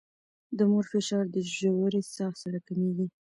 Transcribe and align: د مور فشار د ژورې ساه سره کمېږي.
د 0.57 0.59
مور 0.71 0.85
فشار 0.93 1.23
د 1.31 1.37
ژورې 1.55 2.01
ساه 2.15 2.33
سره 2.41 2.57
کمېږي. 2.67 3.07